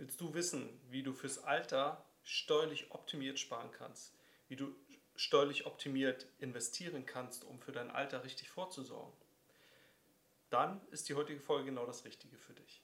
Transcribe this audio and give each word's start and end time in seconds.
Willst 0.00 0.18
du 0.18 0.32
wissen, 0.32 0.80
wie 0.88 1.02
du 1.02 1.12
fürs 1.12 1.44
Alter 1.44 2.02
steuerlich 2.22 2.90
optimiert 2.90 3.38
sparen 3.38 3.70
kannst, 3.70 4.16
wie 4.48 4.56
du 4.56 4.74
steuerlich 5.14 5.66
optimiert 5.66 6.26
investieren 6.38 7.04
kannst, 7.04 7.44
um 7.44 7.60
für 7.60 7.72
dein 7.72 7.90
Alter 7.90 8.24
richtig 8.24 8.48
vorzusorgen? 8.48 9.12
Dann 10.48 10.80
ist 10.90 11.10
die 11.10 11.14
heutige 11.16 11.40
Folge 11.40 11.66
genau 11.66 11.84
das 11.84 12.06
Richtige 12.06 12.38
für 12.38 12.54
dich. 12.54 12.82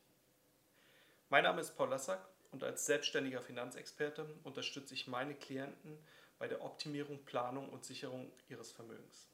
Mein 1.30 1.44
Name 1.44 1.62
ist 1.62 1.74
Paul 1.74 1.88
Lassack 1.88 2.28
und 2.50 2.62
als 2.62 2.84
selbstständiger 2.84 3.40
Finanzexperte 3.40 4.28
unterstütze 4.44 4.92
ich 4.92 5.06
meine 5.06 5.34
Klienten 5.34 5.98
bei 6.38 6.48
der 6.48 6.62
Optimierung, 6.62 7.24
Planung 7.24 7.70
und 7.70 7.86
Sicherung 7.86 8.30
ihres 8.50 8.72
Vermögens. 8.72 9.30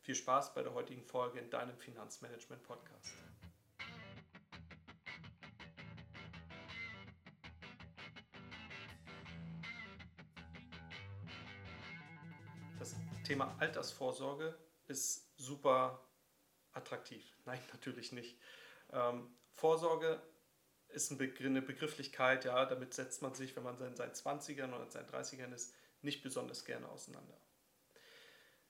Viel 0.00 0.14
Spaß 0.14 0.54
bei 0.54 0.62
der 0.62 0.72
heutigen 0.72 1.04
Folge 1.04 1.40
in 1.40 1.50
deinem 1.50 1.76
Finanzmanagement 1.76 2.62
Das 12.78 12.94
Thema 13.24 13.56
Altersvorsorge 13.58 14.56
ist 14.86 15.28
super 15.36 16.08
attraktiv. 16.72 17.24
Nein, 17.44 17.60
natürlich 17.72 18.12
nicht. 18.12 18.38
Ähm, 18.92 19.34
Vorsorge 19.52 20.22
ist 20.88 21.10
eine 21.10 21.62
Begrifflichkeit, 21.62 22.44
ja, 22.44 22.64
damit 22.64 22.94
setzt 22.94 23.20
man 23.20 23.34
sich, 23.34 23.56
wenn 23.56 23.62
man 23.62 23.80
in 23.80 23.96
seinen 23.96 24.12
20ern 24.12 24.68
oder 24.68 24.84
in 24.84 24.90
seinen 24.90 25.08
30ern 25.08 25.52
ist, 25.52 25.74
nicht 26.00 26.22
besonders 26.22 26.64
gerne 26.64 26.88
auseinander. 26.88 27.36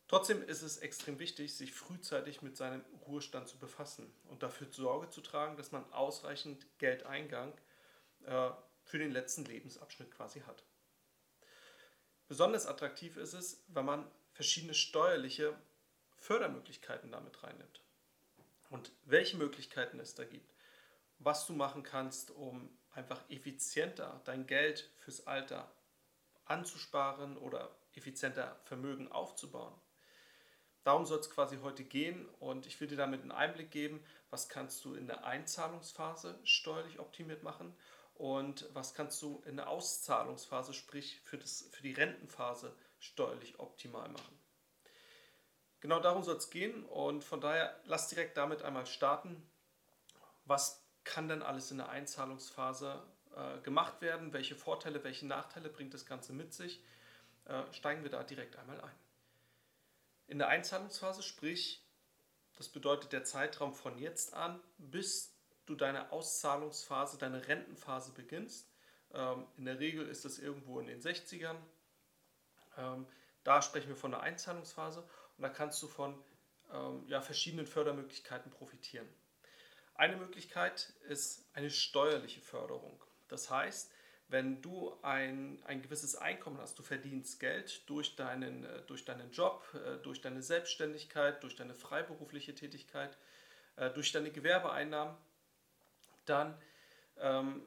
Trotzdem 0.09 0.43
ist 0.43 0.63
es 0.63 0.79
extrem 0.79 1.19
wichtig, 1.19 1.55
sich 1.55 1.75
frühzeitig 1.75 2.41
mit 2.41 2.57
seinem 2.57 2.83
Ruhestand 3.07 3.47
zu 3.47 3.59
befassen 3.59 4.11
und 4.29 4.43
dafür 4.43 4.67
Sorge 4.71 5.11
zu 5.11 5.21
tragen, 5.21 5.57
dass 5.59 5.71
man 5.71 5.85
ausreichend 5.93 6.67
Geldeingang 6.79 7.53
äh, 8.25 8.51
für 8.85 8.99
den 8.99 9.11
letzten 9.11 9.45
Lebensabschnitt 9.45 10.11
quasi 10.11 10.41
hat. 10.41 10.65
Besonders 12.29 12.67
attraktiv 12.67 13.17
ist 13.17 13.33
es, 13.33 13.65
wenn 13.69 13.87
man 13.87 14.07
verschiedene 14.33 14.75
steuerliche 14.75 15.57
Fördermöglichkeiten 16.19 17.11
damit 17.11 17.43
reinnimmt. 17.43 17.81
Und 18.69 18.93
welche 19.05 19.39
Möglichkeiten 19.39 19.99
es 19.99 20.15
da 20.15 20.25
gibt, 20.25 20.53
was 21.19 21.47
du 21.47 21.55
machen 21.55 21.83
kannst, 21.83 22.31
um 22.31 22.69
einfach 22.93 23.23
effizienter 23.31 24.21
dein 24.25 24.47
Geld 24.47 24.91
fürs 24.99 25.27
Alter 25.27 25.71
anzusparen 26.45 27.39
oder 27.39 27.75
effizienter 27.95 28.61
Vermögen 28.65 29.11
aufzubauen. 29.11 29.75
Darum 30.85 31.07
soll 31.07 31.21
es 31.21 31.31
quasi 31.31 31.59
heute 31.63 31.85
gehen 31.85 32.29
und 32.41 32.67
ich 32.67 32.81
will 32.81 32.89
dir 32.89 32.97
damit 32.97 33.23
einen 33.23 33.33
Einblick 33.33 33.71
geben, 33.71 34.05
was 34.31 34.49
kannst 34.49 34.85
du 34.85 34.95
in 34.95 35.07
der 35.07 35.25
Einzahlungsphase 35.25 36.39
steuerlich 36.45 36.99
optimiert 36.99 37.43
machen 37.43 37.75
und 38.19 38.69
was 38.75 38.95
kannst 38.95 39.23
du 39.23 39.43
in 39.47 39.57
der 39.57 39.69
Auszahlungsphase, 39.69 40.75
sprich 40.75 41.21
für, 41.25 41.39
das, 41.39 41.69
für 41.71 41.83
die 41.83 41.93
Rentenphase, 41.93 42.75
steuerlich 42.99 43.61
optimal 43.61 44.09
machen. 44.09 44.39
Genau 45.81 46.01
darum 46.01 46.25
soll 46.25 46.37
es 46.37 46.51
gehen 46.51 46.85
und 46.87 47.23
von 47.23 47.41
daher 47.41 47.81
lass 47.85 48.09
direkt 48.09 48.37
damit 48.37 48.63
einmal 48.63 48.87
starten. 48.87 49.49
Was 50.45 50.85
kann 51.05 51.29
denn 51.29 51.43
alles 51.43 51.71
in 51.71 51.79
der 51.79 51.91
Einzahlungsphase 51.91 53.01
äh, 53.37 53.61
gemacht 53.61 54.01
werden? 54.01 54.33
Welche 54.33 54.57
Vorteile, 54.57 55.05
welche 55.05 55.27
Nachteile 55.27 55.69
bringt 55.69 55.95
das 55.95 56.05
Ganze 56.05 56.33
mit 56.33 56.53
sich? 56.53 56.83
Äh, 57.45 57.63
steigen 57.73 58.03
wir 58.03 58.11
da 58.11 58.25
direkt 58.25 58.57
einmal 58.57 58.81
ein. 58.81 58.99
In 60.27 60.39
der 60.39 60.49
Einzahlungsphase, 60.49 61.23
sprich, 61.23 61.87
das 62.57 62.69
bedeutet 62.69 63.13
der 63.13 63.23
Zeitraum 63.23 63.73
von 63.73 63.97
jetzt 63.99 64.35
an, 64.35 64.61
bis 64.79 65.38
du 65.69 65.75
deine 65.75 66.13
Auszahlungsphase, 66.13 67.19
deine 67.19 67.47
Rentenphase 67.47 68.13
beginnst. 68.13 68.71
Ähm, 69.13 69.47
in 69.57 69.65
der 69.65 69.79
Regel 69.79 70.09
ist 70.09 70.25
das 70.25 70.39
irgendwo 70.39 70.81
in 70.81 70.87
den 70.87 71.01
60ern. 71.01 71.57
Ähm, 72.77 73.07
da 73.45 73.63
sprechen 73.63 73.89
wir 73.89 73.97
von 73.97 74.11
der 74.11 74.21
Einzahlungsphase 74.21 75.01
und 75.37 75.43
da 75.43 75.49
kannst 75.49 75.83
du 75.83 75.89
von 75.89 76.15
ähm, 76.73 77.05
ja, 77.07 77.21
verschiedenen 77.21 77.67
Fördermöglichkeiten 77.67 78.51
profitieren. 78.51 79.09
Eine 79.95 80.17
Möglichkeit 80.17 80.93
ist 81.09 81.49
eine 81.55 81.71
steuerliche 81.71 82.41
Förderung. 82.41 83.03
Das 83.29 83.51
heißt, 83.51 83.91
wenn 84.29 84.61
du 84.61 84.95
ein, 85.03 85.59
ein 85.65 85.81
gewisses 85.81 86.15
Einkommen 86.15 86.59
hast, 86.59 86.79
du 86.79 86.83
verdienst 86.83 87.41
Geld 87.41 87.89
durch 87.89 88.15
deinen, 88.15 88.65
äh, 88.65 88.83
durch 88.83 89.05
deinen 89.05 89.31
Job, 89.33 89.67
äh, 89.75 89.97
durch 90.03 90.21
deine 90.21 90.43
Selbstständigkeit, 90.43 91.43
durch 91.43 91.57
deine 91.57 91.75
freiberufliche 91.75 92.55
Tätigkeit, 92.55 93.17
äh, 93.77 93.91
durch 93.91 94.13
deine 94.13 94.31
Gewerbeeinnahmen, 94.31 95.17
dann 96.29 96.61
ähm, 97.17 97.63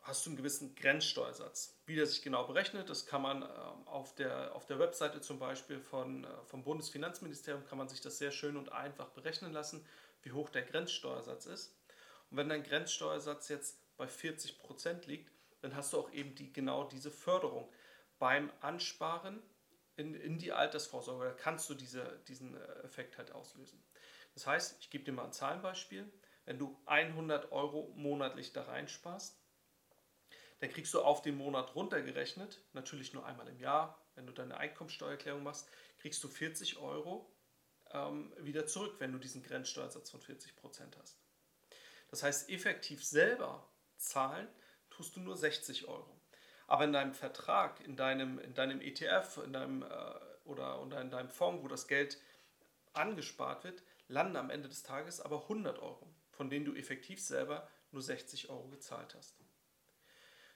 hast 0.00 0.24
du 0.24 0.30
einen 0.30 0.36
gewissen 0.36 0.74
Grenzsteuersatz. 0.74 1.80
Wie 1.86 1.94
der 1.94 2.06
sich 2.06 2.22
genau 2.22 2.46
berechnet, 2.46 2.88
das 2.88 3.06
kann 3.06 3.22
man 3.22 3.42
ähm, 3.42 3.86
auf, 3.86 4.14
der, 4.14 4.54
auf 4.54 4.66
der 4.66 4.78
Webseite 4.78 5.20
zum 5.20 5.38
Beispiel 5.38 5.80
von, 5.80 6.26
vom 6.46 6.64
Bundesfinanzministerium, 6.64 7.64
kann 7.66 7.78
man 7.78 7.88
sich 7.88 8.00
das 8.00 8.18
sehr 8.18 8.30
schön 8.30 8.56
und 8.56 8.72
einfach 8.72 9.08
berechnen 9.10 9.52
lassen 9.52 9.84
wie 10.22 10.32
hoch 10.32 10.50
der 10.50 10.62
Grenzsteuersatz 10.62 11.46
ist. 11.46 11.76
Und 12.30 12.36
wenn 12.36 12.48
dein 12.48 12.62
Grenzsteuersatz 12.62 13.48
jetzt 13.48 13.78
bei 13.96 14.06
40 14.06 14.58
Prozent 14.58 15.06
liegt, 15.06 15.30
dann 15.60 15.74
hast 15.74 15.92
du 15.92 15.98
auch 15.98 16.12
eben 16.12 16.34
die, 16.34 16.52
genau 16.52 16.84
diese 16.84 17.10
Förderung. 17.10 17.70
Beim 18.18 18.50
Ansparen 18.60 19.42
in, 19.96 20.14
in 20.14 20.38
die 20.38 20.52
Altersvorsorge 20.52 21.26
da 21.26 21.32
kannst 21.32 21.68
du 21.68 21.74
diese, 21.74 22.20
diesen 22.28 22.54
äh, 22.56 22.64
Effekt 22.84 23.18
halt 23.18 23.32
auslösen. 23.32 23.82
Das 24.34 24.46
heißt, 24.46 24.76
ich 24.80 24.90
gebe 24.90 25.04
dir 25.04 25.12
mal 25.12 25.24
ein 25.24 25.32
Zahlenbeispiel. 25.32 26.10
Wenn 26.50 26.58
du 26.58 26.76
100 26.86 27.52
Euro 27.52 27.92
monatlich 27.94 28.52
da 28.52 28.64
reinsparst, 28.64 29.40
dann 30.58 30.68
kriegst 30.68 30.92
du 30.92 31.00
auf 31.00 31.22
den 31.22 31.36
Monat 31.36 31.76
runtergerechnet, 31.76 32.60
natürlich 32.72 33.12
nur 33.12 33.24
einmal 33.24 33.46
im 33.46 33.60
Jahr, 33.60 34.04
wenn 34.16 34.26
du 34.26 34.32
deine 34.32 34.56
Einkommensteuererklärung 34.56 35.44
machst, 35.44 35.68
kriegst 36.00 36.24
du 36.24 36.28
40 36.28 36.78
Euro 36.78 37.32
ähm, 37.92 38.34
wieder 38.40 38.66
zurück, 38.66 38.96
wenn 38.98 39.12
du 39.12 39.18
diesen 39.18 39.44
Grenzsteuersatz 39.44 40.10
von 40.10 40.20
40% 40.20 40.98
hast. 41.00 41.20
Das 42.08 42.24
heißt, 42.24 42.50
effektiv 42.50 43.04
selber 43.04 43.72
zahlen 43.96 44.48
tust 44.90 45.14
du 45.14 45.20
nur 45.20 45.36
60 45.36 45.86
Euro. 45.86 46.20
Aber 46.66 46.82
in 46.82 46.92
deinem 46.92 47.14
Vertrag, 47.14 47.78
in 47.82 47.94
deinem, 47.94 48.40
in 48.40 48.54
deinem 48.54 48.80
ETF 48.80 49.38
in 49.44 49.52
deinem, 49.52 49.84
äh, 49.84 49.86
oder, 50.46 50.82
oder 50.82 51.00
in 51.00 51.10
deinem 51.10 51.30
Fonds, 51.30 51.62
wo 51.62 51.68
das 51.68 51.86
Geld 51.86 52.20
angespart 52.92 53.62
wird, 53.62 53.84
landen 54.08 54.34
am 54.34 54.50
Ende 54.50 54.68
des 54.68 54.82
Tages 54.82 55.20
aber 55.20 55.42
100 55.42 55.78
Euro, 55.78 56.09
von 56.40 56.48
denen 56.48 56.64
du 56.64 56.74
effektiv 56.74 57.20
selber 57.20 57.68
nur 57.92 58.00
60 58.00 58.48
Euro 58.48 58.66
gezahlt 58.68 59.14
hast. 59.14 59.34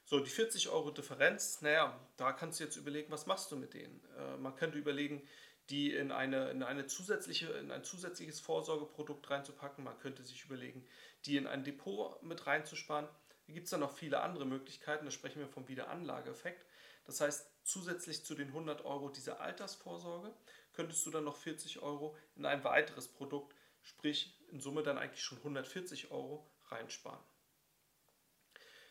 So, 0.07 0.19
die 0.19 0.31
40 0.31 0.71
Euro 0.71 0.91
Differenz, 0.91 1.61
naja, 1.61 2.01
da 2.17 2.33
kannst 2.33 2.59
du 2.59 2.65
jetzt 2.65 2.77
überlegen, 2.77 3.13
was 3.13 3.27
machst 3.27 3.53
du 3.53 3.57
mit 3.57 3.75
denen? 3.75 4.03
Äh, 4.17 4.39
man 4.39 4.57
könnte 4.57 4.79
überlegen, 4.79 5.29
die 5.69 5.93
in, 5.93 6.11
eine, 6.11 6.49
in, 6.49 6.63
eine 6.63 6.87
zusätzliche, 6.87 7.49
in 7.53 7.71
ein 7.71 7.85
zusätzliches 7.85 8.41
Vorsorgeprodukt 8.41 9.29
reinzupacken. 9.29 9.85
Man 9.85 9.99
könnte 9.99 10.23
sich 10.23 10.47
überlegen, 10.47 10.87
die 11.27 11.37
in 11.37 11.47
ein 11.47 11.65
Depot 11.65 12.23
mit 12.23 12.47
reinzusparen. 12.47 13.07
Da 13.47 13.53
gibt 13.53 13.67
es 13.67 13.71
dann 13.71 13.81
noch 13.81 13.95
viele 13.95 14.23
andere 14.23 14.47
Möglichkeiten. 14.47 15.05
Da 15.05 15.11
sprechen 15.11 15.41
wir 15.41 15.49
vom 15.49 15.69
Wiederanlageeffekt. 15.69 16.65
Das 17.05 17.21
heißt, 17.21 17.47
zusätzlich 17.63 18.25
zu 18.25 18.35
den 18.35 18.49
100 18.49 18.87
Euro 18.87 19.11
dieser 19.11 19.43
Altersvorsorge 19.43 20.33
könntest 20.73 21.05
du 21.05 21.11
dann 21.11 21.25
noch 21.25 21.37
40 21.37 21.81
Euro 21.83 22.17
in 22.37 22.47
ein 22.47 22.65
weiteres 22.65 23.09
Produkt, 23.09 23.55
sprich 23.85 24.37
in 24.51 24.61
Summe 24.61 24.83
dann 24.83 24.99
eigentlich 24.99 25.23
schon 25.23 25.39
140 25.39 26.11
Euro 26.11 26.51
reinsparen. 26.69 27.23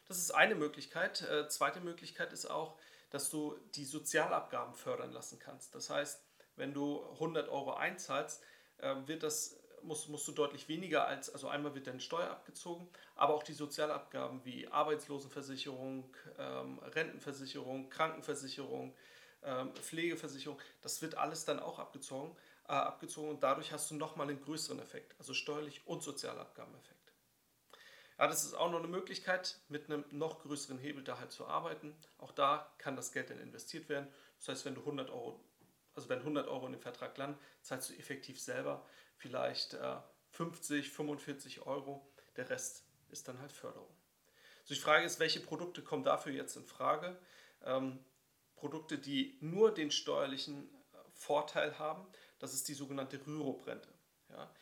Das 0.07 0.17
ist 0.17 0.31
eine 0.31 0.55
Möglichkeit. 0.55 1.21
Äh, 1.21 1.47
zweite 1.49 1.81
Möglichkeit 1.81 2.33
ist 2.33 2.45
auch, 2.45 2.77
dass 3.09 3.29
du 3.29 3.57
die 3.75 3.85
Sozialabgaben 3.85 4.73
fördern 4.73 5.11
lassen 5.11 5.39
kannst. 5.39 5.75
Das 5.75 5.89
heißt, 5.89 6.23
wenn 6.55 6.73
du 6.73 7.03
100 7.13 7.49
Euro 7.49 7.73
einzahlst, 7.73 8.43
äh, 8.77 8.95
wird 9.05 9.23
das, 9.23 9.59
musst, 9.81 10.09
musst 10.09 10.27
du 10.27 10.31
deutlich 10.31 10.67
weniger 10.67 11.07
als, 11.07 11.31
also 11.31 11.47
einmal 11.47 11.73
wird 11.73 11.87
deine 11.87 11.99
Steuer 11.99 12.29
abgezogen, 12.29 12.87
aber 13.15 13.33
auch 13.33 13.43
die 13.43 13.53
Sozialabgaben 13.53 14.43
wie 14.45 14.67
Arbeitslosenversicherung, 14.67 16.15
ähm, 16.37 16.79
Rentenversicherung, 16.79 17.89
Krankenversicherung, 17.89 18.95
ähm, 19.43 19.73
Pflegeversicherung, 19.75 20.59
das 20.81 21.01
wird 21.01 21.15
alles 21.15 21.45
dann 21.45 21.59
auch 21.59 21.79
abgezogen, 21.79 22.35
äh, 22.67 22.73
abgezogen 22.73 23.29
und 23.29 23.43
dadurch 23.43 23.71
hast 23.71 23.91
du 23.91 23.95
nochmal 23.95 24.29
einen 24.29 24.41
größeren 24.41 24.79
Effekt, 24.79 25.15
also 25.19 25.33
steuerlich 25.33 25.85
und 25.85 26.03
Sozialabgabeneffekt. 26.03 27.13
Ja, 28.17 28.27
das 28.27 28.45
ist 28.45 28.53
auch 28.53 28.71
noch 28.71 28.79
eine 28.79 28.87
Möglichkeit, 28.87 29.59
mit 29.69 29.89
einem 29.89 30.05
noch 30.11 30.41
größeren 30.43 30.77
Hebel 30.77 31.03
da 31.03 31.19
halt 31.19 31.31
zu 31.31 31.47
arbeiten. 31.47 31.95
Auch 32.19 32.31
da 32.31 32.71
kann 32.77 32.95
das 32.95 33.11
Geld 33.11 33.29
dann 33.29 33.39
investiert 33.39 33.89
werden. 33.89 34.07
Das 34.37 34.49
heißt, 34.49 34.65
wenn 34.65 34.75
du 34.75 34.81
100 34.81 35.09
Euro 35.09 35.43
also 35.95 36.09
wenn 36.09 36.19
100 36.19 36.47
Euro 36.47 36.65
in 36.65 36.73
dem 36.73 36.81
Vertrag 36.81 37.17
landen, 37.17 37.39
zahlst 37.61 37.89
du 37.89 37.93
effektiv 37.95 38.39
selber 38.39 38.85
vielleicht 39.15 39.75
äh, 39.75 39.97
50, 40.31 40.89
45 40.89 41.65
Euro. 41.65 42.07
Der 42.35 42.49
Rest 42.49 42.83
ist 43.09 43.27
dann 43.27 43.39
halt 43.39 43.51
Förderung. 43.51 43.95
Also 44.61 44.73
die 44.73 44.79
Frage 44.79 45.05
ist, 45.05 45.19
welche 45.19 45.39
Produkte 45.39 45.83
kommen 45.83 46.03
dafür 46.03 46.31
jetzt 46.31 46.55
in 46.55 46.65
Frage? 46.65 47.19
Ähm, 47.63 48.03
Produkte, 48.55 48.97
die 48.97 49.37
nur 49.41 49.73
den 49.73 49.91
steuerlichen 49.91 50.67
äh, 50.93 50.97
Vorteil 51.13 51.77
haben, 51.77 52.07
das 52.43 52.53
ist 52.53 52.67
die 52.67 52.73
sogenannte 52.73 53.25
Rürup-Rente. 53.25 53.87
Ja? 54.29 54.53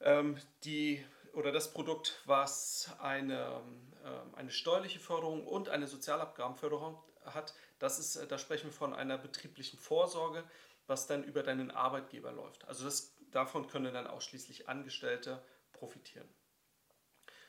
Ähm, 0.00 0.36
die 0.64 1.04
oder 1.32 1.52
das 1.52 1.72
Produkt, 1.72 2.20
was 2.24 2.90
eine, 2.98 3.62
äh, 4.02 4.36
eine 4.36 4.50
steuerliche 4.50 4.98
Förderung 4.98 5.46
und 5.46 5.68
eine 5.68 5.86
Sozialabgabenförderung 5.86 7.00
hat, 7.24 7.54
das 7.78 8.00
ist, 8.00 8.16
äh, 8.16 8.26
da 8.26 8.36
sprechen 8.36 8.64
wir 8.64 8.72
von 8.72 8.94
einer 8.94 9.16
betrieblichen 9.16 9.78
Vorsorge, 9.78 10.42
was 10.88 11.06
dann 11.06 11.22
über 11.22 11.44
deinen 11.44 11.70
Arbeitgeber 11.70 12.32
läuft. 12.32 12.66
Also 12.66 12.84
das, 12.84 13.14
davon 13.30 13.68
können 13.68 13.94
dann 13.94 14.08
ausschließlich 14.08 14.68
Angestellte 14.68 15.40
profitieren. 15.72 16.28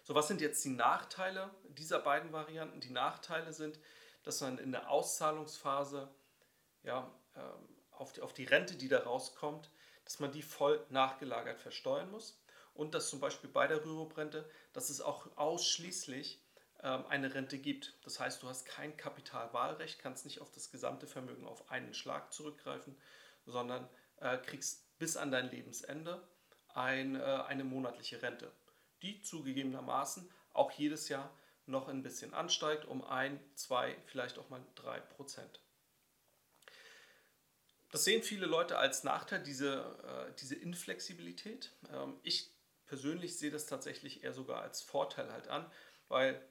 So, 0.04 0.14
was 0.14 0.28
sind 0.28 0.42
jetzt 0.42 0.64
die 0.64 0.70
Nachteile 0.70 1.50
dieser 1.70 1.98
beiden 1.98 2.32
Varianten? 2.32 2.82
Die 2.82 2.92
Nachteile 2.92 3.52
sind, 3.52 3.80
dass 4.22 4.42
man 4.42 4.60
in 4.60 4.72
der 4.72 4.92
Auszahlungsphase 4.92 6.14
ja, 6.84 7.12
ähm, 7.36 7.73
auf, 7.98 8.14
die, 8.14 8.22
auf 8.22 8.34
die 8.34 8.46
Rente, 8.46 8.76
die 8.76 8.88
da 8.88 9.00
rauskommt, 9.00 9.70
dass 10.06 10.20
man 10.20 10.32
die 10.32 10.42
voll 10.42 10.86
nachgelagert 10.90 11.60
versteuern 11.60 12.12
muss 12.12 12.40
und 12.74 12.94
dass 12.94 13.10
zum 13.10 13.20
Beispiel 13.20 13.50
bei 13.50 13.68
der 13.68 13.84
Rürup-Rente, 13.84 14.50
dass 14.74 14.90
es 14.90 15.02
auch 15.02 15.28
ausschließlich 15.38 16.42
ähm, 16.82 17.06
eine 17.08 17.34
Rente 17.34 17.58
gibt. 17.58 17.96
Das 18.04 18.20
heißt, 18.20 18.44
du 18.44 18.50
hast 18.50 18.66
kein 18.66 18.98
Kapitalwahlrecht, 18.98 20.00
kannst 20.00 20.26
nicht 20.26 20.42
auf 20.42 20.52
das 20.52 20.72
gesamte 20.72 21.08
Vermögen 21.08 21.48
auf 21.48 21.72
einen 21.72 21.94
Schlag 21.94 22.34
zurückgreifen, 22.34 22.98
sondern 23.46 23.88
äh, 24.20 24.38
kriegst 24.38 24.98
bis 25.00 25.18
an 25.18 25.32
dein 25.32 25.50
Lebensende 25.50 26.28
ein, 26.74 27.16
äh, 27.16 27.24
eine 27.24 27.64
monatliche 27.64 28.22
Rente, 28.22 28.52
die 29.02 29.22
zugegebenermaßen 29.22 30.30
auch 30.54 30.72
jedes 30.72 31.10
Jahr 31.10 31.32
noch 31.66 31.88
ein 31.88 32.04
bisschen 32.04 32.34
ansteigt, 32.34 32.86
um 32.86 33.04
ein, 33.04 33.40
zwei, 33.56 33.96
vielleicht 34.06 34.38
auch 34.38 34.50
mal 34.50 34.62
drei 34.76 35.00
Prozent. 35.00 35.63
Das 37.94 38.06
sehen 38.06 38.24
viele 38.24 38.48
Leute 38.48 38.80
als 38.80 39.04
Nachteil, 39.04 39.44
diese, 39.44 39.76
äh, 40.04 40.34
diese 40.40 40.56
Inflexibilität. 40.56 41.72
Ähm, 41.94 42.20
ich 42.24 42.50
persönlich 42.88 43.38
sehe 43.38 43.52
das 43.52 43.68
tatsächlich 43.68 44.24
eher 44.24 44.34
sogar 44.34 44.64
als 44.64 44.82
Vorteil 44.82 45.32
halt 45.32 45.48
an, 45.48 45.72
weil 46.08 46.44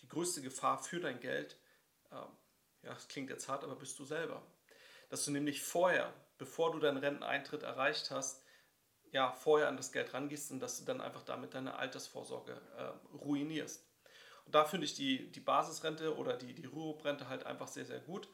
die 0.00 0.08
größte 0.08 0.42
Gefahr 0.42 0.82
für 0.82 0.98
dein 0.98 1.20
Geld, 1.20 1.56
ähm, 2.10 2.26
ja, 2.82 2.92
das 2.94 3.06
klingt 3.06 3.30
jetzt 3.30 3.48
hart, 3.48 3.62
aber 3.62 3.76
bist 3.76 3.96
du 4.00 4.04
selber. 4.04 4.44
Dass 5.08 5.24
du 5.24 5.30
nämlich 5.30 5.62
vorher, 5.62 6.12
bevor 6.36 6.72
du 6.72 6.80
deinen 6.80 6.98
Renteneintritt 6.98 7.62
erreicht 7.62 8.10
hast, 8.10 8.42
ja, 9.12 9.30
vorher 9.30 9.68
an 9.68 9.76
das 9.76 9.92
Geld 9.92 10.12
rangehst 10.12 10.50
und 10.50 10.58
dass 10.58 10.80
du 10.80 10.84
dann 10.84 11.00
einfach 11.00 11.22
damit 11.22 11.54
deine 11.54 11.76
Altersvorsorge 11.76 12.60
äh, 12.76 13.16
ruinierst. 13.16 13.86
Und 14.46 14.54
da 14.56 14.64
finde 14.64 14.86
ich 14.86 14.94
die, 14.94 15.30
die 15.30 15.40
Basisrente 15.40 16.16
oder 16.16 16.36
die, 16.36 16.54
die 16.54 16.66
Rürup-Rente 16.66 17.28
halt 17.28 17.46
einfach 17.46 17.68
sehr, 17.68 17.86
sehr 17.86 18.00
gut 18.00 18.28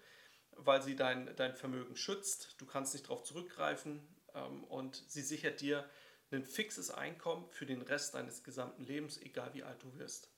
weil 0.56 0.82
sie 0.82 0.96
dein, 0.96 1.34
dein 1.36 1.54
Vermögen 1.54 1.96
schützt. 1.96 2.54
Du 2.58 2.66
kannst 2.66 2.94
nicht 2.94 3.06
darauf 3.06 3.22
zurückgreifen 3.22 4.06
ähm, 4.34 4.64
und 4.64 4.96
sie 5.08 5.22
sichert 5.22 5.60
dir 5.60 5.88
ein 6.30 6.44
fixes 6.44 6.90
Einkommen 6.90 7.48
für 7.50 7.66
den 7.66 7.82
Rest 7.82 8.14
deines 8.14 8.42
gesamten 8.42 8.84
Lebens, 8.84 9.20
egal 9.20 9.54
wie 9.54 9.62
alt 9.62 9.82
du 9.82 9.96
wirst. 9.98 10.30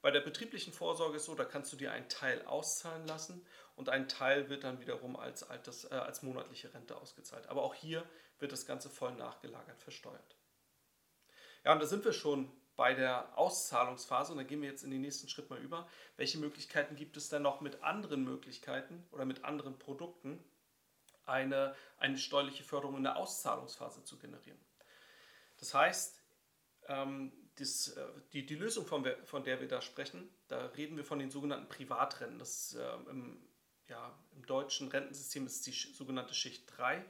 Bei 0.00 0.10
der 0.10 0.20
betrieblichen 0.20 0.72
Vorsorge 0.72 1.16
ist 1.16 1.24
so, 1.24 1.34
da 1.34 1.44
kannst 1.44 1.72
du 1.72 1.76
dir 1.76 1.90
einen 1.90 2.08
Teil 2.08 2.44
auszahlen 2.44 3.06
lassen 3.06 3.44
und 3.74 3.88
ein 3.88 4.06
Teil 4.06 4.50
wird 4.50 4.62
dann 4.62 4.80
wiederum 4.80 5.16
als, 5.16 5.42
Alters, 5.48 5.84
äh, 5.90 5.94
als 5.94 6.22
monatliche 6.22 6.72
Rente 6.74 6.96
ausgezahlt. 6.96 7.48
Aber 7.48 7.62
auch 7.62 7.74
hier 7.74 8.08
wird 8.38 8.52
das 8.52 8.66
Ganze 8.66 8.90
voll 8.90 9.14
nachgelagert 9.14 9.80
versteuert. 9.80 10.36
Ja, 11.64 11.72
und 11.72 11.80
da 11.80 11.86
sind 11.86 12.04
wir 12.04 12.12
schon 12.12 12.52
bei 12.76 12.94
der 12.94 13.36
Auszahlungsphase, 13.38 14.32
und 14.32 14.38
da 14.38 14.44
gehen 14.44 14.62
wir 14.62 14.68
jetzt 14.68 14.84
in 14.84 14.90
den 14.90 15.00
nächsten 15.00 15.28
Schritt 15.28 15.50
mal 15.50 15.60
über, 15.60 15.88
welche 16.16 16.38
Möglichkeiten 16.38 16.96
gibt 16.96 17.16
es 17.16 17.28
denn 17.28 17.42
noch 17.42 17.60
mit 17.60 17.82
anderen 17.82 18.24
Möglichkeiten 18.24 19.06
oder 19.12 19.24
mit 19.24 19.44
anderen 19.44 19.78
Produkten, 19.78 20.42
eine, 21.26 21.74
eine 21.98 22.18
steuerliche 22.18 22.64
Förderung 22.64 22.96
in 22.96 23.04
der 23.04 23.16
Auszahlungsphase 23.16 24.04
zu 24.04 24.18
generieren. 24.18 24.58
Das 25.58 25.72
heißt, 25.72 26.20
ähm, 26.88 27.32
das, 27.56 27.88
äh, 27.88 28.06
die, 28.32 28.44
die 28.44 28.56
Lösung, 28.56 28.86
von, 28.86 29.06
von 29.24 29.44
der 29.44 29.60
wir 29.60 29.68
da 29.68 29.80
sprechen, 29.80 30.28
da 30.48 30.66
reden 30.66 30.96
wir 30.96 31.04
von 31.04 31.18
den 31.18 31.30
sogenannten 31.30 31.68
Privatrenten. 31.68 32.38
Das 32.38 32.74
äh, 32.74 33.10
im, 33.10 33.40
ja, 33.88 34.14
im 34.34 34.44
deutschen 34.46 34.88
Rentensystem 34.88 35.46
ist 35.46 35.66
die 35.66 35.72
sogenannte 35.72 36.34
Schicht 36.34 36.64
3. 36.76 37.04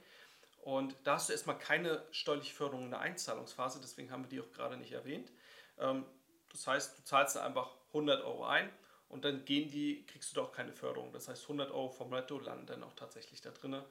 Und 0.62 0.96
da 1.04 1.14
hast 1.14 1.28
du 1.28 1.32
erstmal 1.32 1.58
keine 1.58 2.02
steuerliche 2.10 2.54
Förderung 2.54 2.84
in 2.84 2.90
der 2.90 3.00
Einzahlungsphase, 3.00 3.80
deswegen 3.82 4.10
haben 4.10 4.24
wir 4.24 4.30
die 4.30 4.40
auch 4.40 4.50
gerade 4.52 4.76
nicht 4.76 4.92
erwähnt. 4.92 5.30
Ähm, 5.78 6.04
das 6.50 6.66
heißt, 6.66 6.98
du 6.98 7.04
zahlst 7.04 7.36
da 7.36 7.44
einfach 7.44 7.76
100 7.88 8.24
Euro 8.24 8.44
ein 8.44 8.70
und 9.08 9.24
dann 9.24 9.44
gehen 9.44 9.70
die, 9.70 10.06
kriegst 10.06 10.30
du 10.32 10.40
doch 10.40 10.52
keine 10.52 10.72
Förderung. 10.72 11.12
Das 11.12 11.28
heißt, 11.28 11.42
100 11.42 11.70
Euro 11.70 11.88
vom 11.88 12.10
Netto 12.10 12.38
landen 12.38 12.66
dann 12.66 12.82
auch 12.82 12.94
tatsächlich 12.94 13.40
da 13.40 13.50
drin, 13.50 13.82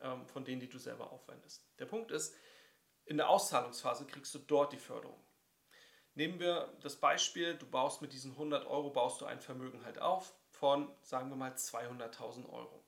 ähm, 0.00 0.26
von 0.26 0.44
denen, 0.44 0.60
die 0.60 0.68
du 0.68 0.78
selber 0.78 1.12
aufwendest. 1.12 1.64
Der 1.78 1.86
Punkt 1.86 2.10
ist, 2.10 2.34
in 3.04 3.16
der 3.16 3.28
Auszahlungsphase 3.28 4.06
kriegst 4.06 4.34
du 4.34 4.38
dort 4.38 4.72
die 4.72 4.78
Förderung. 4.78 5.22
Nehmen 6.14 6.38
wir 6.40 6.72
das 6.82 6.96
Beispiel, 6.96 7.54
du 7.54 7.66
baust 7.66 8.02
mit 8.02 8.12
diesen 8.12 8.32
100 8.32 8.66
Euro, 8.66 8.90
baust 8.90 9.20
du 9.20 9.24
ein 9.24 9.40
Vermögen 9.40 9.84
halt 9.84 9.98
auf 9.98 10.34
von, 10.50 10.88
sagen 11.00 11.30
wir 11.30 11.36
mal, 11.36 11.52
200.000 11.52 12.48
Euro. 12.50 12.84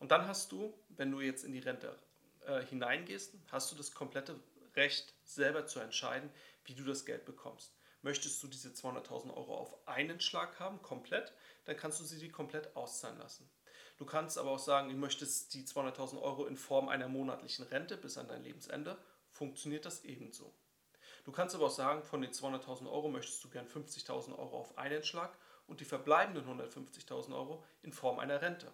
Und 0.00 0.10
dann 0.10 0.26
hast 0.26 0.52
du, 0.52 0.76
wenn 0.88 1.10
du 1.10 1.20
jetzt 1.20 1.44
in 1.44 1.52
die 1.52 1.60
Rente 1.60 1.96
äh, 2.44 2.62
hineingehst, 2.62 3.34
hast 3.50 3.70
du 3.70 3.76
das 3.76 3.92
komplette 3.92 4.38
Recht, 4.74 5.14
selber 5.24 5.66
zu 5.66 5.80
entscheiden, 5.80 6.30
wie 6.64 6.74
du 6.74 6.84
das 6.84 7.06
Geld 7.06 7.24
bekommst. 7.24 7.75
Möchtest 8.06 8.40
du 8.40 8.46
diese 8.46 8.68
200.000 8.68 9.34
Euro 9.36 9.56
auf 9.56 9.88
einen 9.88 10.20
Schlag 10.20 10.60
haben, 10.60 10.80
komplett, 10.80 11.32
dann 11.64 11.76
kannst 11.76 11.98
du 11.98 12.04
sie 12.04 12.20
dir 12.20 12.30
komplett 12.30 12.76
auszahlen 12.76 13.18
lassen. 13.18 13.50
Du 13.98 14.06
kannst 14.06 14.38
aber 14.38 14.52
auch 14.52 14.60
sagen, 14.60 14.90
du 14.90 14.94
möchtest 14.94 15.52
die 15.54 15.64
200.000 15.64 16.22
Euro 16.22 16.46
in 16.46 16.56
Form 16.56 16.88
einer 16.88 17.08
monatlichen 17.08 17.66
Rente 17.66 17.96
bis 17.96 18.16
an 18.16 18.28
dein 18.28 18.44
Lebensende. 18.44 18.96
Funktioniert 19.32 19.86
das 19.86 20.04
ebenso. 20.04 20.54
Du 21.24 21.32
kannst 21.32 21.56
aber 21.56 21.66
auch 21.66 21.70
sagen, 21.70 22.04
von 22.04 22.22
den 22.22 22.30
200.000 22.30 22.88
Euro 22.88 23.08
möchtest 23.08 23.42
du 23.42 23.48
gern 23.48 23.66
50.000 23.66 24.38
Euro 24.38 24.56
auf 24.56 24.78
einen 24.78 25.02
Schlag 25.02 25.36
und 25.66 25.80
die 25.80 25.84
verbleibenden 25.84 26.46
150.000 26.46 27.34
Euro 27.34 27.64
in 27.82 27.92
Form 27.92 28.20
einer 28.20 28.40
Rente. 28.40 28.70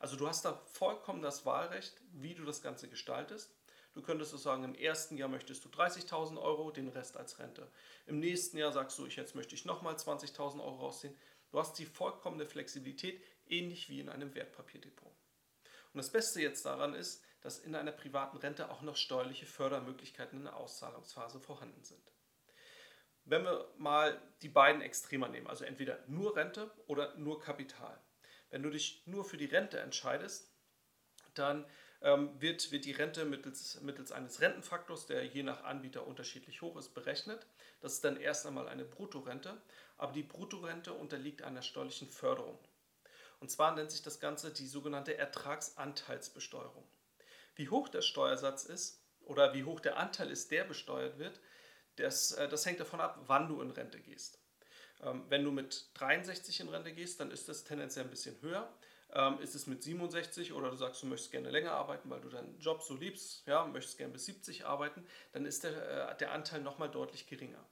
Also 0.00 0.16
du 0.16 0.26
hast 0.26 0.44
da 0.44 0.60
vollkommen 0.66 1.22
das 1.22 1.46
Wahlrecht, 1.46 1.94
wie 2.10 2.34
du 2.34 2.44
das 2.44 2.60
Ganze 2.60 2.88
gestaltest. 2.88 3.54
Du 3.94 4.02
könntest 4.02 4.32
so 4.32 4.36
sagen, 4.36 4.64
im 4.64 4.74
ersten 4.74 5.16
Jahr 5.16 5.28
möchtest 5.28 5.64
du 5.64 5.68
30.000 5.68 6.40
Euro, 6.40 6.72
den 6.72 6.88
Rest 6.88 7.16
als 7.16 7.38
Rente. 7.38 7.70
Im 8.06 8.18
nächsten 8.18 8.58
Jahr 8.58 8.72
sagst 8.72 8.98
du, 8.98 9.06
ich, 9.06 9.14
jetzt 9.14 9.36
möchte 9.36 9.54
ich 9.54 9.64
nochmal 9.64 9.94
20.000 9.94 10.60
Euro 10.60 10.76
rausziehen. 10.76 11.16
Du 11.52 11.60
hast 11.60 11.78
die 11.78 11.86
vollkommene 11.86 12.44
Flexibilität, 12.44 13.22
ähnlich 13.46 13.88
wie 13.88 14.00
in 14.00 14.08
einem 14.08 14.34
Wertpapierdepot. 14.34 15.12
Und 15.92 15.98
das 15.98 16.10
Beste 16.10 16.42
jetzt 16.42 16.66
daran 16.66 16.94
ist, 16.94 17.22
dass 17.40 17.60
in 17.60 17.76
einer 17.76 17.92
privaten 17.92 18.36
Rente 18.36 18.68
auch 18.68 18.82
noch 18.82 18.96
steuerliche 18.96 19.46
Fördermöglichkeiten 19.46 20.38
in 20.38 20.44
der 20.44 20.56
Auszahlungsphase 20.56 21.38
vorhanden 21.38 21.84
sind. 21.84 22.02
Wenn 23.24 23.44
wir 23.44 23.70
mal 23.76 24.20
die 24.42 24.48
beiden 24.48 24.82
Extremer 24.82 25.28
nehmen, 25.28 25.46
also 25.46 25.64
entweder 25.64 26.02
nur 26.08 26.36
Rente 26.36 26.70
oder 26.88 27.14
nur 27.16 27.40
Kapital. 27.40 27.96
Wenn 28.50 28.62
du 28.62 28.70
dich 28.70 29.06
nur 29.06 29.24
für 29.24 29.36
die 29.36 29.46
Rente 29.46 29.78
entscheidest, 29.78 30.52
dann 31.34 31.64
wird, 32.04 32.70
wird 32.70 32.84
die 32.84 32.92
Rente 32.92 33.24
mittels, 33.24 33.80
mittels 33.80 34.12
eines 34.12 34.40
Rentenfaktors, 34.42 35.06
der 35.06 35.24
je 35.24 35.42
nach 35.42 35.64
Anbieter 35.64 36.06
unterschiedlich 36.06 36.60
hoch 36.60 36.76
ist, 36.76 36.92
berechnet. 36.92 37.46
Das 37.80 37.94
ist 37.94 38.04
dann 38.04 38.18
erst 38.18 38.46
einmal 38.46 38.68
eine 38.68 38.84
Bruttorente, 38.84 39.56
aber 39.96 40.12
die 40.12 40.22
Bruttorente 40.22 40.92
unterliegt 40.92 41.42
einer 41.42 41.62
steuerlichen 41.62 42.10
Förderung. 42.10 42.58
Und 43.40 43.50
zwar 43.50 43.74
nennt 43.74 43.90
sich 43.90 44.02
das 44.02 44.20
Ganze 44.20 44.52
die 44.52 44.66
sogenannte 44.66 45.16
Ertragsanteilsbesteuerung. 45.16 46.84
Wie 47.56 47.68
hoch 47.68 47.88
der 47.88 48.02
Steuersatz 48.02 48.64
ist 48.64 49.00
oder 49.22 49.54
wie 49.54 49.64
hoch 49.64 49.80
der 49.80 49.96
Anteil 49.96 50.30
ist, 50.30 50.50
der 50.50 50.64
besteuert 50.64 51.18
wird, 51.18 51.40
das, 51.96 52.32
äh, 52.32 52.48
das 52.48 52.66
hängt 52.66 52.80
davon 52.80 53.00
ab, 53.00 53.20
wann 53.26 53.48
du 53.48 53.62
in 53.62 53.70
Rente 53.70 54.00
gehst. 54.00 54.38
Ähm, 55.02 55.24
wenn 55.28 55.44
du 55.44 55.50
mit 55.50 55.88
63 55.94 56.60
in 56.60 56.68
Rente 56.68 56.92
gehst, 56.92 57.20
dann 57.20 57.30
ist 57.30 57.48
das 57.48 57.64
tendenziell 57.64 58.04
ein 58.04 58.10
bisschen 58.10 58.40
höher. 58.42 58.72
Ähm, 59.16 59.38
ist 59.40 59.54
es 59.54 59.68
mit 59.68 59.82
67 59.82 60.52
oder 60.52 60.70
du 60.70 60.76
sagst, 60.76 61.02
du 61.02 61.06
möchtest 61.06 61.30
gerne 61.30 61.48
länger 61.50 61.72
arbeiten, 61.72 62.10
weil 62.10 62.20
du 62.20 62.28
deinen 62.28 62.58
Job 62.58 62.82
so 62.82 62.96
liebst, 62.96 63.46
ja, 63.46 63.64
möchtest 63.64 63.96
gerne 63.96 64.12
bis 64.12 64.26
70 64.26 64.66
arbeiten, 64.66 65.06
dann 65.32 65.46
ist 65.46 65.62
der, 65.62 66.10
äh, 66.10 66.16
der 66.16 66.32
Anteil 66.32 66.60
nochmal 66.60 66.90
deutlich 66.90 67.28
geringer. 67.28 67.64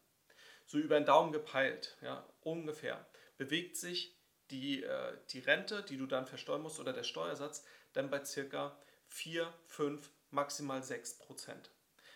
So 0.67 0.79
über 0.79 0.99
den 0.99 1.05
Daumen 1.05 1.33
gepeilt, 1.33 1.97
ja, 2.01 2.25
ungefähr, 2.43 3.05
bewegt 3.39 3.77
sich 3.77 4.17
die, 4.51 4.85
äh, 4.85 5.19
die 5.31 5.41
Rente, 5.41 5.83
die 5.83 5.97
du 5.97 6.07
dann 6.07 6.27
versteuern 6.27 6.63
musst, 6.63 6.79
oder 6.79 6.93
der 6.93 7.03
Steuersatz, 7.03 7.65
dann 7.93 8.09
bei 8.09 8.25
circa 8.25 8.79
4, 9.09 9.53
5, 9.67 10.11
maximal 10.31 10.83
6 10.85 11.19
Prozent. 11.19 11.71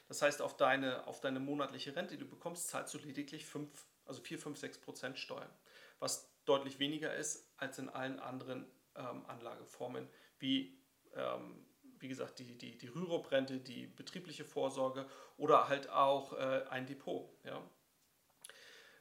Das 0.06 0.22
heißt, 0.22 0.40
auf 0.40 0.56
deine, 0.56 1.04
auf 1.08 1.20
deine 1.20 1.40
monatliche 1.40 1.96
Rente, 1.96 2.14
die 2.14 2.20
du 2.22 2.28
bekommst, 2.28 2.68
zahlst 2.68 2.94
du 2.94 2.98
lediglich 2.98 3.44
5, 3.44 3.68
also 4.04 4.22
4, 4.22 4.38
5, 4.38 4.56
6 4.56 4.78
Prozent 4.78 5.18
Steuern, 5.18 5.50
was 5.98 6.30
deutlich 6.44 6.78
weniger 6.78 7.14
ist 7.16 7.52
als 7.56 7.80
in 7.80 7.88
allen 7.88 8.20
anderen 8.20 8.70
ähm, 8.96 9.24
Anlageformen 9.26 10.08
wie, 10.38 10.78
ähm, 11.14 11.66
wie 11.98 12.08
gesagt, 12.08 12.38
die, 12.38 12.56
die, 12.58 12.76
die 12.76 12.88
Rürup-Rente, 12.88 13.58
die 13.58 13.86
betriebliche 13.86 14.44
Vorsorge 14.44 15.08
oder 15.36 15.68
halt 15.68 15.88
auch 15.88 16.32
äh, 16.34 16.64
ein 16.68 16.86
Depot. 16.86 17.30
Ja? 17.44 17.62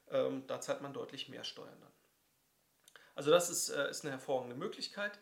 Ähm, 0.09 0.45
da 0.47 0.61
zahlt 0.61 0.81
man 0.81 0.93
deutlich 0.93 1.29
mehr 1.29 1.43
Steuern 1.43 1.79
dann. 1.81 1.91
Also 3.15 3.31
das 3.31 3.49
ist, 3.49 3.69
äh, 3.69 3.89
ist 3.89 4.03
eine 4.03 4.11
hervorragende 4.11 4.55
Möglichkeit. 4.55 5.19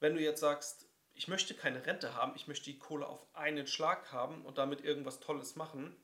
Wenn 0.00 0.14
du 0.14 0.20
jetzt 0.20 0.40
sagst, 0.40 0.88
ich 1.14 1.26
möchte 1.26 1.54
keine 1.54 1.84
Rente 1.84 2.14
haben, 2.14 2.34
ich 2.36 2.46
möchte 2.46 2.66
die 2.66 2.78
Kohle 2.78 3.06
auf 3.06 3.26
einen 3.34 3.66
Schlag 3.66 4.12
haben 4.12 4.46
und 4.46 4.56
damit 4.56 4.84
irgendwas 4.84 5.18
Tolles 5.18 5.56
machen, 5.56 5.96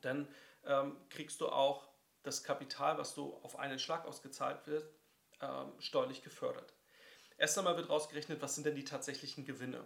dann 0.00 0.28
ähm, 0.64 0.96
kriegst 1.08 1.40
du 1.40 1.48
auch 1.48 1.88
das 2.24 2.42
Kapital, 2.42 2.98
was 2.98 3.14
du 3.14 3.34
auf 3.42 3.58
einen 3.58 3.78
Schlag 3.78 4.04
ausgezahlt 4.06 4.66
wird, 4.66 4.92
ähm, 5.40 5.72
steuerlich 5.78 6.22
gefördert. 6.22 6.74
Erst 7.36 7.58
einmal 7.58 7.76
wird 7.76 7.88
rausgerechnet, 7.88 8.40
was 8.40 8.54
sind 8.54 8.64
denn 8.64 8.76
die 8.76 8.84
tatsächlichen 8.84 9.44
Gewinne. 9.44 9.84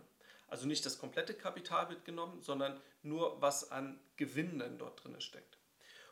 Also 0.49 0.67
nicht 0.67 0.85
das 0.87 0.99
komplette 0.99 1.35
Kapital 1.35 1.89
wird 1.91 2.05
genommen, 2.05 2.41
sondern 2.41 2.81
nur, 3.03 3.41
was 3.41 3.71
an 3.71 4.01
Gewinnen 4.17 4.79
dort 4.79 5.05
drin 5.05 5.21
steckt. 5.21 5.59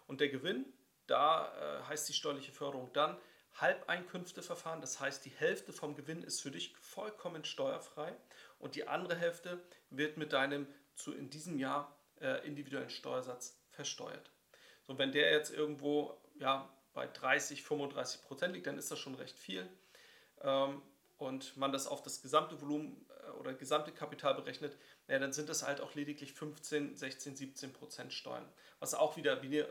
Und 0.06 0.20
der 0.20 0.28
Gewinn, 0.28 0.66
da 1.06 1.80
äh, 1.80 1.82
heißt 1.84 2.08
die 2.08 2.12
steuerliche 2.12 2.52
Förderung 2.52 2.92
dann 2.92 3.16
Halbeinkünfteverfahren. 3.54 4.80
Das 4.80 5.00
heißt, 5.00 5.24
die 5.24 5.30
Hälfte 5.30 5.72
vom 5.72 5.94
Gewinn 5.94 6.22
ist 6.22 6.42
für 6.42 6.50
dich 6.50 6.76
vollkommen 6.76 7.44
steuerfrei 7.44 8.14
und 8.58 8.74
die 8.74 8.86
andere 8.86 9.16
Hälfte 9.16 9.62
wird 9.90 10.16
mit 10.16 10.32
deinem 10.32 10.66
zu 10.94 11.14
in 11.14 11.30
diesem 11.30 11.58
Jahr 11.58 11.96
äh, 12.20 12.46
individuellen 12.46 12.90
Steuersatz 12.90 13.58
versteuert. 13.70 14.30
So, 14.86 14.98
wenn 14.98 15.12
der 15.12 15.30
jetzt 15.32 15.52
irgendwo 15.52 16.20
ja, 16.38 16.68
bei 16.92 17.06
30, 17.06 17.62
35 17.62 18.22
Prozent 18.22 18.54
liegt, 18.54 18.66
dann 18.66 18.78
ist 18.78 18.90
das 18.90 18.98
schon 18.98 19.14
recht 19.14 19.38
viel. 19.38 19.68
Ähm, 20.40 20.82
und 21.18 21.56
man 21.56 21.72
das 21.72 21.86
auf 21.86 22.02
das 22.02 22.22
gesamte 22.22 22.60
Volumen 22.60 23.06
äh, 23.24 23.30
oder 23.32 23.54
gesamte 23.54 23.92
Kapital 23.92 24.34
berechnet, 24.34 24.76
ja, 25.08 25.18
dann 25.18 25.32
sind 25.32 25.48
das 25.48 25.62
halt 25.62 25.80
auch 25.80 25.94
lediglich 25.94 26.32
15, 26.32 26.96
16, 26.96 27.36
17 27.36 27.72
Prozent 27.72 28.12
Steuern, 28.12 28.48
was 28.80 28.94
auch 28.94 29.16
wieder, 29.16 29.42
wieder 29.42 29.66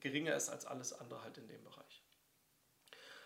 geringer 0.00 0.34
ist 0.34 0.48
als 0.48 0.66
alles 0.66 0.92
andere 0.92 1.22
halt 1.22 1.38
in 1.38 1.48
dem 1.48 1.62
Bereich. 1.64 2.02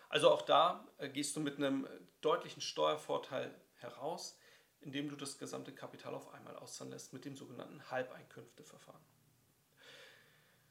Also 0.09 0.29
auch 0.29 0.43
da 0.43 0.87
äh, 0.97 1.09
gehst 1.09 1.35
du 1.35 1.39
mit 1.39 1.57
einem 1.57 1.87
deutlichen 2.21 2.61
Steuervorteil 2.61 3.53
heraus, 3.75 4.37
indem 4.81 5.09
du 5.09 5.15
das 5.15 5.37
gesamte 5.37 5.73
Kapital 5.73 6.13
auf 6.13 6.33
einmal 6.33 6.55
auszahlen 6.57 6.91
lässt 6.91 7.13
mit 7.13 7.25
dem 7.25 7.35
sogenannten 7.35 7.89
Halbeinkünfteverfahren. 7.89 9.01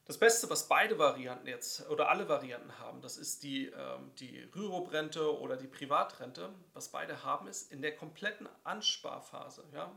Das 0.04 0.18
Beste, 0.18 0.50
was 0.50 0.66
beide 0.66 0.98
Varianten 0.98 1.46
jetzt 1.46 1.88
oder 1.88 2.08
alle 2.08 2.28
Varianten 2.28 2.76
haben, 2.80 3.00
das 3.02 3.16
ist 3.16 3.44
die, 3.44 3.66
ähm, 3.66 4.12
die 4.16 4.40
Rürup-Rente 4.54 5.38
oder 5.38 5.56
die 5.56 5.68
Privatrente. 5.68 6.52
Was 6.72 6.90
beide 6.90 7.22
haben, 7.22 7.46
ist 7.46 7.70
in 7.70 7.82
der 7.82 7.94
kompletten 7.94 8.48
Ansparphase. 8.64 9.64
Ja, 9.72 9.94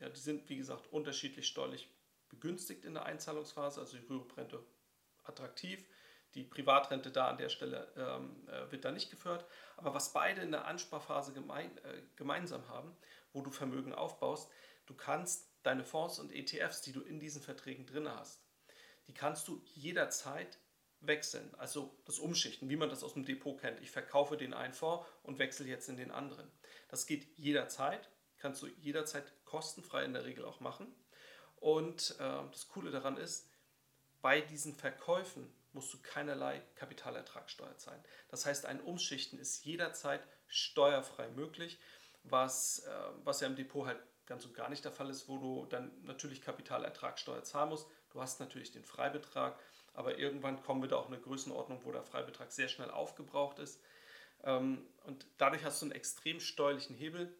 ja, 0.00 0.08
die 0.08 0.20
sind, 0.20 0.48
wie 0.48 0.56
gesagt, 0.56 0.92
unterschiedlich 0.92 1.46
steuerlich 1.46 1.88
begünstigt 2.28 2.84
in 2.84 2.94
der 2.94 3.04
Einzahlungsphase, 3.04 3.80
also 3.80 3.96
die 3.96 4.06
Rürup-Rente 4.06 4.60
attraktiv. 5.22 5.86
Die 6.34 6.42
Privatrente 6.42 7.12
da 7.12 7.28
an 7.28 7.38
der 7.38 7.48
Stelle 7.48 7.92
ähm, 7.96 8.46
äh, 8.48 8.70
wird 8.72 8.84
da 8.84 8.90
nicht 8.90 9.08
geführt. 9.08 9.46
Aber 9.76 9.94
was 9.94 10.12
beide 10.12 10.42
in 10.42 10.50
der 10.50 10.66
Ansparphase 10.66 11.32
gemein, 11.32 11.78
äh, 11.78 12.02
gemeinsam 12.16 12.68
haben, 12.68 12.96
wo 13.32 13.42
du 13.42 13.50
Vermögen 13.50 13.94
aufbaust, 13.94 14.50
du 14.86 14.94
kannst 14.94 15.48
deine 15.62 15.84
Fonds 15.84 16.18
und 16.18 16.32
ETFs, 16.32 16.82
die 16.82 16.92
du 16.92 17.02
in 17.02 17.20
diesen 17.20 17.40
Verträgen 17.40 17.86
drin 17.86 18.08
hast, 18.08 18.47
die 19.08 19.14
kannst 19.14 19.48
du 19.48 19.60
jederzeit 19.74 20.58
wechseln, 21.00 21.54
also 21.56 21.96
das 22.04 22.18
Umschichten, 22.18 22.68
wie 22.68 22.76
man 22.76 22.88
das 22.88 23.02
aus 23.02 23.14
dem 23.14 23.24
Depot 23.24 23.60
kennt. 23.60 23.80
Ich 23.80 23.90
verkaufe 23.90 24.36
den 24.36 24.54
einen 24.54 24.74
Fonds 24.74 25.06
und 25.22 25.38
wechsle 25.38 25.66
jetzt 25.66 25.88
in 25.88 25.96
den 25.96 26.10
anderen. 26.10 26.50
Das 26.88 27.06
geht 27.06 27.26
jederzeit, 27.36 28.10
kannst 28.38 28.62
du 28.62 28.66
jederzeit 28.66 29.32
kostenfrei 29.44 30.04
in 30.04 30.12
der 30.12 30.24
Regel 30.24 30.44
auch 30.44 30.60
machen. 30.60 30.94
Und 31.56 32.16
äh, 32.18 32.42
das 32.50 32.68
Coole 32.68 32.90
daran 32.90 33.16
ist, 33.16 33.48
bei 34.20 34.40
diesen 34.40 34.74
Verkäufen 34.74 35.52
musst 35.72 35.92
du 35.92 35.98
keinerlei 36.02 36.60
Kapitalertragssteuer 36.74 37.76
zahlen. 37.76 38.02
Das 38.28 38.46
heißt, 38.46 38.66
ein 38.66 38.80
Umschichten 38.80 39.38
ist 39.38 39.64
jederzeit 39.64 40.26
steuerfrei 40.46 41.28
möglich, 41.30 41.78
was, 42.24 42.80
äh, 42.80 42.90
was 43.24 43.40
ja 43.40 43.46
im 43.46 43.56
Depot 43.56 43.86
halt 43.86 44.00
ganz 44.26 44.44
und 44.44 44.54
gar 44.54 44.68
nicht 44.68 44.84
der 44.84 44.92
Fall 44.92 45.08
ist, 45.10 45.28
wo 45.28 45.38
du 45.38 45.66
dann 45.66 45.90
natürlich 46.04 46.42
Kapitalertragssteuer 46.42 47.42
zahlen 47.44 47.70
musst. 47.70 47.88
Du 48.10 48.20
hast 48.20 48.40
natürlich 48.40 48.72
den 48.72 48.84
Freibetrag, 48.84 49.58
aber 49.94 50.18
irgendwann 50.18 50.62
kommen 50.62 50.82
wir 50.82 50.88
da 50.88 50.96
auch 50.96 51.08
in 51.08 51.14
eine 51.14 51.22
Größenordnung, 51.22 51.84
wo 51.84 51.92
der 51.92 52.02
Freibetrag 52.02 52.52
sehr 52.52 52.68
schnell 52.68 52.90
aufgebraucht 52.90 53.58
ist. 53.58 53.80
Ähm, 54.44 54.86
und 55.04 55.26
dadurch 55.38 55.64
hast 55.64 55.82
du 55.82 55.86
einen 55.86 55.92
extrem 55.92 56.40
steuerlichen 56.40 56.96
Hebel 56.96 57.34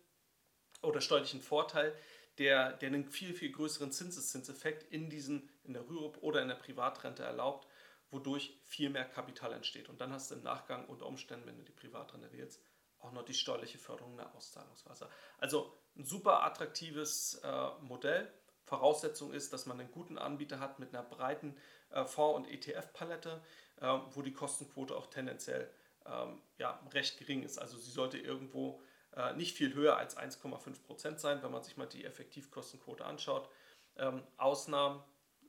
oder 0.83 1.01
steuerlichen 1.01 1.41
Vorteil, 1.41 1.95
der, 2.39 2.73
der 2.75 2.89
einen 2.89 3.05
viel, 3.05 3.35
viel 3.35 3.51
größeren 3.51 3.91
Zinseszinseffekt 3.91 4.93
in, 4.93 5.11
diesen, 5.11 5.49
in 5.65 5.73
der 5.73 5.89
Rürup 5.89 6.19
oder 6.23 6.41
in 6.43 6.49
der 6.49 6.55
Privatrente 6.55 7.23
erlaubt, 7.23 7.67
wodurch 8.11 8.59
viel 8.65 8.91
mehr 8.91 9.05
Kapital 9.05 9.53
entsteht. 9.53 9.89
Und 9.89 10.01
dann 10.01 10.13
hast 10.13 10.31
du 10.31 10.37
im 10.37 10.43
Nachgang 10.43 10.87
unter 10.87 11.07
Umständen, 11.07 11.47
wenn 11.47 11.59
du 11.59 11.65
die 11.65 11.73
Privatrente 11.73 12.33
wählst, 12.33 12.63
auch 13.01 13.13
noch 13.13 13.25
die 13.25 13.35
steuerliche 13.35 13.79
Förderung 13.79 14.17
der 14.17 14.35
Auszahlungsphase. 14.35 15.09
Also 15.39 15.73
ein 15.97 16.05
super 16.05 16.43
attraktives 16.45 17.35
äh, 17.45 17.71
Modell. 17.81 18.33
Voraussetzung 18.69 19.33
ist, 19.33 19.53
dass 19.53 19.67
man 19.67 19.81
einen 19.81 19.91
guten 19.91 20.19
Anbieter 20.19 20.61
hat 20.61 20.79
mit 20.79 20.95
einer 20.95 21.03
breiten 21.03 21.57
äh, 21.91 22.05
Fonds- 22.05 22.37
und 22.37 22.53
ETF-Palette, 22.53 23.43
äh, 23.81 23.99
wo 24.11 24.23
die 24.23 24.33
Kostenquote 24.33 24.95
auch 24.95 25.07
tendenziell 25.07 25.71
ähm, 26.07 26.43
ja, 26.59 26.81
recht 26.93 27.19
gering 27.19 27.43
ist. 27.43 27.59
Also 27.59 27.79
sie 27.79 27.91
sollte 27.91 28.19
irgendwo 28.19 28.83
äh, 29.17 29.33
nicht 29.35 29.57
viel 29.57 29.75
höher 29.75 29.97
als 29.97 30.17
1,5 30.17 30.83
Prozent 30.85 31.21
sein, 31.21 31.43
wenn 31.43 31.51
man 31.51 31.63
sich 31.63 31.77
mal 31.77 31.87
die 31.87 32.05
Effektivkostenquote 32.05 33.05
anschaut. 33.05 33.49
Ähm, 33.97 34.23
Ausnahmen 34.37 35.03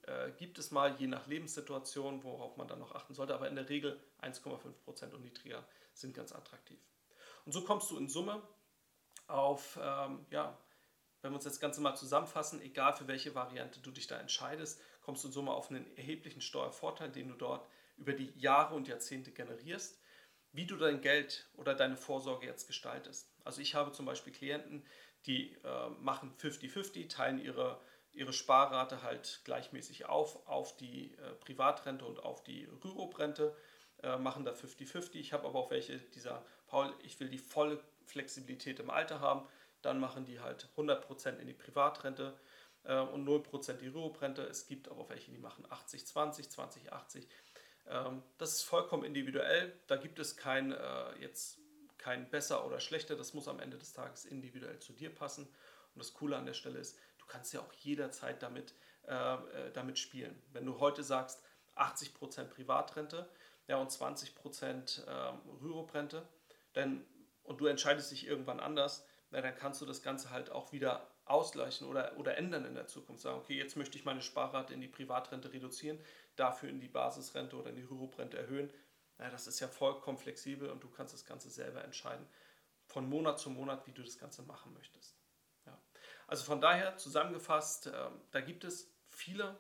äh, 0.04 0.32
gibt 0.32 0.58
es 0.58 0.72
mal, 0.72 0.96
je 0.96 1.08
nach 1.08 1.28
Lebenssituation, 1.28 2.24
worauf 2.24 2.58
man 2.58 2.68
dann 2.68 2.80
noch 2.80 2.96
achten 2.96 3.14
sollte, 3.14 3.36
aber 3.36 3.48
in 3.48 3.56
der 3.56 3.70
Regel 3.70 4.00
1,5 4.22 4.72
Prozent 4.84 5.14
und 5.14 5.24
niedriger 5.24 5.66
sind 5.94 6.14
ganz 6.14 6.32
attraktiv. 6.32 6.80
Und 7.46 7.52
so 7.52 7.64
kommst 7.64 7.92
du 7.92 7.98
in 7.98 8.08
Summe 8.08 8.42
auf 9.28 9.78
ähm, 9.82 10.26
ja, 10.32 10.58
wenn 11.22 11.32
wir 11.32 11.36
uns 11.36 11.44
das 11.44 11.60
Ganze 11.60 11.82
mal 11.82 11.96
zusammenfassen, 11.96 12.62
egal 12.62 12.94
für 12.94 13.08
welche 13.08 13.36
Variante 13.36 13.80
du 13.80 13.92
dich 13.92 14.08
da 14.08 14.20
entscheidest, 14.20 14.82
kommst 15.02 15.24
du 15.24 15.28
in 15.28 15.34
Summe 15.34 15.52
auf 15.52 15.70
einen 15.70 15.86
erheblichen 15.98 16.42
Steuervorteil, 16.42 17.12
den 17.12 17.30
du 17.30 17.36
dort 17.36 17.68
über 17.98 18.14
die 18.14 18.32
Jahre 18.38 18.76
und 18.76 18.88
Jahrzehnte 18.88 19.32
generierst. 19.32 20.00
Wie 20.52 20.66
du 20.66 20.78
dein 20.78 21.02
Geld 21.02 21.48
oder 21.58 21.76
deine 21.76 21.98
Vorsorge 21.98 22.48
jetzt 22.48 22.68
gestaltest. 22.68 23.32
Also 23.44 23.62
ich 23.62 23.76
habe 23.76 23.92
zum 23.92 24.06
Beispiel 24.06 24.34
Klienten, 24.34 24.84
die 25.26 25.54
äh, 25.64 25.90
machen 26.00 26.34
50-50, 26.38 27.10
teilen 27.10 27.40
ihre, 27.40 27.80
ihre 28.14 28.34
Sparrate 28.34 29.04
halt 29.04 29.42
gleichmäßig 29.44 30.06
auf, 30.06 30.48
auf 30.48 30.76
die 30.78 31.14
äh, 31.16 31.34
Privatrente 31.34 32.06
und 32.06 32.24
auf 32.24 32.44
die 32.44 32.66
Rürup-Rente, 32.84 33.56
äh, 34.02 34.18
machen 34.18 34.46
da 34.46 34.54
50-50. 34.54 35.16
Ich 35.16 35.34
habe 35.34 35.48
aber 35.48 35.60
auch 35.60 35.72
welche, 35.72 35.98
dieser 36.00 36.44
Paul, 36.68 36.94
ich 37.04 37.20
will 37.20 37.30
die 37.30 37.38
volle 37.38 37.84
Flexibilität 38.06 38.80
im 38.80 38.90
Alter 38.90 39.20
haben, 39.20 39.48
dann 39.82 40.00
machen 40.00 40.26
die 40.26 40.40
halt 40.40 40.68
100% 40.78 41.38
in 41.38 41.48
die 41.48 41.54
Privatrente 41.54 42.38
äh, 42.84 43.00
und 43.00 43.28
0% 43.28 43.74
die 43.74 43.88
Rürup-Rente. 43.88 44.44
Es 44.44 44.68
gibt 44.68 44.90
aber 44.90 45.08
welche, 45.10 45.32
die 45.32 45.38
machen 45.38 45.66
80-20, 45.68 46.54
20-80. 46.54 47.28
Ähm, 47.88 48.24
das 48.38 48.54
ist 48.54 48.64
vollkommen 48.64 49.04
individuell. 49.04 49.74
Da 49.88 49.96
gibt 49.96 50.20
es 50.20 50.38
kein, 50.38 50.72
äh, 50.72 51.16
jetzt 51.20 51.60
kein 51.98 52.30
besser 52.30 52.66
oder 52.66 52.80
schlechter. 52.80 53.16
Das 53.16 53.34
muss 53.34 53.48
am 53.48 53.60
Ende 53.60 53.78
des 53.78 53.94
Tages 53.94 54.26
individuell 54.26 54.80
zu 54.80 54.94
dir 54.94 55.14
passen. 55.14 55.46
Und 55.94 56.04
das 56.04 56.14
Coole 56.14 56.38
an 56.38 56.46
der 56.46 56.54
Stelle 56.54 56.80
ist, 56.80 56.98
du 57.18 57.26
kannst 57.26 57.54
ja 57.54 57.62
auch 57.62 57.74
jederzeit 57.74 58.42
damit, 58.44 58.74
äh, 59.08 59.14
äh 59.14 59.72
damit 59.74 60.00
spielen. 60.00 60.42
Wenn 60.52 60.66
du 60.66 60.80
heute 60.80 61.04
sagst, 61.04 61.42
80% 61.76 62.46
Privatrente 62.46 63.30
ja, 63.68 63.78
und 63.78 63.92
20% 63.92 65.06
äh, 65.06 65.34
Rürup-Rente, 65.62 66.28
und 67.44 67.60
du 67.60 67.66
entscheidest 67.66 68.12
dich 68.12 68.28
irgendwann 68.28 68.60
anders, 68.60 69.06
na, 69.32 69.42
dann 69.42 69.56
kannst 69.56 69.82
du 69.82 69.86
das 69.86 70.02
Ganze 70.02 70.32
halt 70.32 70.52
auch 70.52 70.72
wieder 70.72 71.08
ausgleichen 71.26 71.88
oder, 71.88 72.18
oder 72.18 72.38
ändern 72.38 72.66
in 72.66 72.74
der 72.74 72.88
Zukunft. 72.88 73.22
Sagen, 73.22 73.38
okay, 73.38 73.56
jetzt 73.56 73.76
möchte 73.76 73.98
ich 73.98 74.06
meine 74.06 74.22
Sparrate 74.22 74.74
in 74.74 74.82
die 74.82 74.88
Privatrente 74.88 75.54
reduzieren, 75.54 76.00
dafür 76.36 76.70
in 76.70 76.80
die 76.80 76.88
Basisrente 76.88 77.56
oder 77.56 77.70
in 77.70 77.76
die 77.76 77.88
Hyrup-Rente 77.88 78.38
erhöhen. 78.38 78.72
Na, 79.20 79.30
das 79.30 79.46
ist 79.48 79.60
ja 79.60 79.68
vollkommen 79.68 80.18
flexibel 80.18 80.70
und 80.70 80.84
du 80.84 80.90
kannst 80.90 81.14
das 81.14 81.26
Ganze 81.26 81.50
selber 81.50 81.84
entscheiden, 81.84 82.26
von 82.88 83.08
Monat 83.08 83.40
zu 83.40 83.52
Monat, 83.52 83.86
wie 83.86 83.92
du 83.92 84.02
das 84.02 84.18
Ganze 84.18 84.42
machen 84.44 84.74
möchtest. 84.74 85.16
Ja. 85.68 85.80
Also 86.26 86.44
von 86.44 86.60
daher 86.60 86.98
zusammengefasst, 86.98 87.88
äh, 87.88 88.10
da 88.32 88.42
gibt 88.42 88.64
es 88.64 88.92
viele 89.10 89.60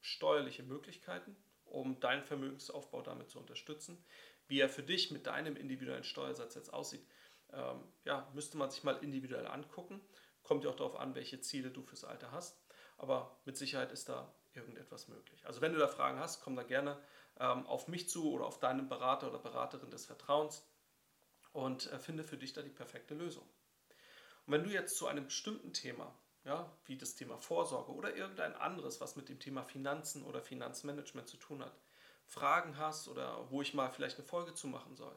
steuerliche 0.00 0.62
Möglichkeiten, 0.62 1.36
um 1.66 2.00
deinen 2.00 2.24
Vermögensaufbau 2.24 3.02
damit 3.02 3.28
zu 3.28 3.38
unterstützen. 3.38 4.02
Wie 4.46 4.60
er 4.60 4.70
für 4.70 4.82
dich 4.82 5.10
mit 5.10 5.26
deinem 5.26 5.56
individuellen 5.56 6.04
Steuersatz 6.04 6.54
jetzt 6.54 6.72
aussieht, 6.72 7.06
ähm, 7.52 7.82
ja, 8.04 8.28
müsste 8.34 8.58
man 8.58 8.70
sich 8.70 8.84
mal 8.84 8.96
individuell 9.02 9.46
angucken. 9.46 10.00
Kommt 10.42 10.64
ja 10.64 10.70
auch 10.70 10.76
darauf 10.76 10.96
an, 10.96 11.14
welche 11.14 11.40
Ziele 11.40 11.70
du 11.70 11.82
fürs 11.82 12.04
Alter 12.04 12.32
hast. 12.32 12.60
Aber 12.98 13.40
mit 13.44 13.56
Sicherheit 13.56 13.92
ist 13.92 14.08
da 14.08 14.34
irgendetwas 14.52 15.08
möglich. 15.08 15.46
Also 15.46 15.60
wenn 15.60 15.72
du 15.72 15.78
da 15.78 15.88
Fragen 15.88 16.18
hast, 16.18 16.42
komm 16.42 16.56
da 16.56 16.62
gerne 16.62 17.00
ähm, 17.38 17.66
auf 17.66 17.88
mich 17.88 18.08
zu 18.08 18.30
oder 18.32 18.46
auf 18.46 18.58
deinen 18.58 18.88
Berater 18.88 19.28
oder 19.28 19.38
Beraterin 19.38 19.90
des 19.90 20.06
Vertrauens 20.06 20.66
und 21.52 21.90
äh, 21.92 21.98
finde 21.98 22.24
für 22.24 22.36
dich 22.36 22.52
da 22.52 22.62
die 22.62 22.70
perfekte 22.70 23.14
Lösung. 23.14 23.48
Und 24.46 24.52
wenn 24.52 24.64
du 24.64 24.70
jetzt 24.70 24.96
zu 24.96 25.06
einem 25.06 25.24
bestimmten 25.24 25.72
Thema, 25.72 26.14
ja, 26.44 26.70
wie 26.84 26.96
das 26.96 27.14
Thema 27.14 27.38
Vorsorge 27.38 27.92
oder 27.92 28.16
irgendein 28.16 28.54
anderes, 28.54 29.00
was 29.00 29.16
mit 29.16 29.28
dem 29.28 29.38
Thema 29.38 29.62
Finanzen 29.62 30.24
oder 30.24 30.42
Finanzmanagement 30.42 31.28
zu 31.28 31.36
tun 31.36 31.62
hat, 31.62 31.78
Fragen 32.26 32.78
hast 32.78 33.08
oder 33.08 33.50
wo 33.50 33.62
ich 33.62 33.74
mal 33.74 33.90
vielleicht 33.90 34.18
eine 34.18 34.26
Folge 34.26 34.54
zu 34.54 34.68
machen 34.68 34.94
soll, 34.94 35.16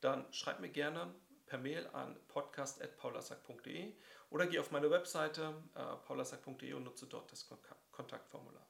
dann 0.00 0.30
schreib 0.32 0.60
mir 0.60 0.70
gerne 0.70 1.14
per 1.46 1.58
Mail 1.58 1.86
an 1.92 2.18
podcast.paulasack.de 2.28 3.94
oder 4.30 4.46
geh 4.46 4.58
auf 4.58 4.70
meine 4.70 4.90
Webseite 4.90 5.54
äh, 5.74 5.96
paulasack.de 6.06 6.72
und 6.72 6.84
nutze 6.84 7.06
dort 7.06 7.30
das 7.32 7.48
Kontaktformular. 7.92 8.66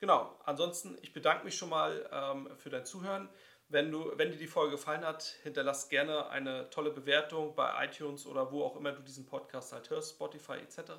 Genau, 0.00 0.38
ansonsten, 0.44 0.96
ich 1.02 1.12
bedanke 1.12 1.44
mich 1.44 1.56
schon 1.56 1.70
mal 1.70 2.08
ähm, 2.12 2.56
für 2.56 2.70
dein 2.70 2.86
Zuhören. 2.86 3.28
Wenn, 3.68 3.90
du, 3.90 4.12
wenn 4.16 4.30
dir 4.30 4.38
die 4.38 4.46
Folge 4.46 4.72
gefallen 4.72 5.04
hat, 5.04 5.24
hinterlass 5.42 5.88
gerne 5.88 6.28
eine 6.28 6.70
tolle 6.70 6.90
Bewertung 6.90 7.54
bei 7.54 7.84
iTunes 7.84 8.26
oder 8.26 8.52
wo 8.52 8.62
auch 8.62 8.76
immer 8.76 8.92
du 8.92 9.02
diesen 9.02 9.26
Podcast 9.26 9.72
halt 9.72 9.90
hörst, 9.90 10.14
Spotify 10.14 10.54
etc. 10.54 10.92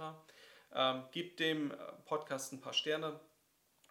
Ähm, 0.73 1.03
gib 1.11 1.37
dem 1.37 1.73
Podcast 2.05 2.51
ein 2.51 2.61
paar 2.61 2.73
Sterne, 2.73 3.19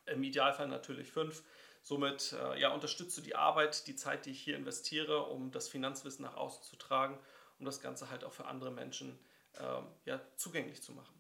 im 0.07 0.23
Idealfall 0.23 0.69
natürlich 0.69 1.11
fünf. 1.11 1.43
Somit 1.83 2.33
äh, 2.33 2.61
ja, 2.61 2.73
unterstützt 2.73 3.25
die 3.25 3.35
Arbeit, 3.35 3.87
die 3.87 3.97
Zeit, 3.97 4.27
die 4.27 4.31
ich 4.31 4.41
hier 4.41 4.57
investiere, 4.57 5.25
um 5.25 5.51
das 5.51 5.69
Finanzwissen 5.69 6.25
nach 6.25 6.37
außen 6.37 6.63
zu 6.63 6.77
tragen, 6.77 7.19
um 7.59 7.65
das 7.65 7.81
Ganze 7.81 8.11
halt 8.11 8.25
auch 8.25 8.33
für 8.33 8.47
andere 8.47 8.71
Menschen 8.71 9.19
ähm, 9.59 9.87
ja, 10.05 10.21
zugänglich 10.37 10.83
zu 10.83 10.93
machen. 10.93 11.15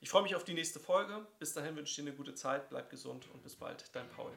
Ich 0.00 0.10
freue 0.10 0.22
mich 0.22 0.36
auf 0.36 0.44
die 0.44 0.54
nächste 0.54 0.78
Folge. 0.78 1.26
Bis 1.38 1.52
dahin 1.54 1.76
wünsche 1.76 1.90
ich 1.90 1.96
dir 1.96 2.02
eine 2.02 2.16
gute 2.16 2.34
Zeit, 2.34 2.68
bleib 2.70 2.90
gesund 2.90 3.28
und 3.32 3.42
bis 3.42 3.56
bald. 3.56 3.84
Dein 3.94 4.08
Paul. 4.10 4.32